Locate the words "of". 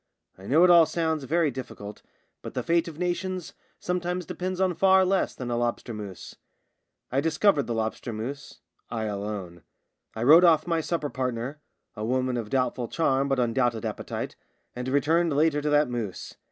2.87-2.97, 12.35-12.49